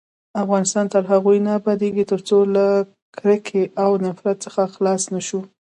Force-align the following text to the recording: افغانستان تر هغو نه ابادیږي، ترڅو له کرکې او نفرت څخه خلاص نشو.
افغانستان 0.43 0.85
تر 0.93 1.03
هغو 1.11 1.31
نه 1.45 1.51
ابادیږي، 1.59 2.03
ترڅو 2.11 2.37
له 2.55 2.65
کرکې 3.17 3.63
او 3.83 3.91
نفرت 4.05 4.37
څخه 4.45 4.61
خلاص 4.75 5.03
نشو. 5.13 5.39